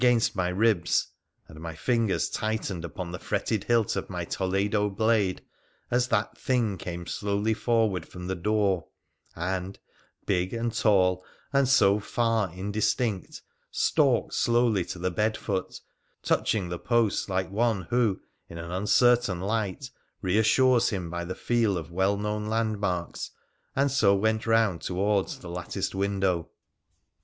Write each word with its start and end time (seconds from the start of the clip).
3 0.01 0.09
WONDERFUL 0.09 0.15
ADVENTURES 0.15 0.29
OF 0.29 0.35
my 0.37 0.47
ribs, 0.49 1.07
and 1.47 1.59
my 1.59 1.75
fingers 1.75 2.29
tightened 2.31 2.83
upon 2.83 3.11
the 3.11 3.19
fretted 3.19 3.65
hilt 3.65 3.95
of 3.95 4.09
my 4.09 4.25
Toledo 4.25 4.89
blade, 4.89 5.43
as 5.91 6.07
that 6.07 6.35
thing 6.35 6.79
came 6.79 7.05
slowly 7.05 7.53
forward 7.53 8.07
from 8.07 8.25
the 8.25 8.33
door, 8.33 8.87
and, 9.35 9.77
big 10.25 10.55
and 10.55 10.75
tall, 10.75 11.23
and 11.53 11.67
so 11.67 11.99
far 11.99 12.51
indistinct, 12.51 13.43
stalked 13.69 14.33
slowly 14.33 14.83
to 14.85 14.97
the 14.97 15.11
bed 15.11 15.37
foot, 15.37 15.79
touching 16.23 16.69
the 16.69 16.79
posts 16.79 17.29
like 17.29 17.51
one 17.51 17.83
who, 17.91 18.19
in 18.49 18.57
an 18.57 18.71
uncertain 18.71 19.39
light, 19.39 19.91
reassures 20.23 20.89
him 20.89 21.11
by 21.11 21.23
the 21.23 21.35
feel 21.35 21.77
of 21.77 21.91
well 21.91 22.17
known 22.17 22.47
landmarks, 22.47 23.29
and 23.75 23.91
so 23.91 24.15
went 24.15 24.47
round 24.47 24.81
towards 24.81 25.37
the 25.37 25.47
latticed 25.51 25.93
window. 25.93 26.49